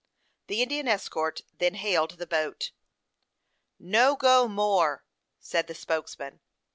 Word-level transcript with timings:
The 0.47 0.63
Indian 0.63 0.87
escort 0.87 1.41
then 1.59 1.75
hailed 1.75 2.17
the 2.17 2.25
boat. 2.25 2.71
"No 3.77 4.15
go 4.15 4.47
more," 4.47 5.05
said 5.39 5.67
the 5.67 5.75
spokesman. 5.75 6.39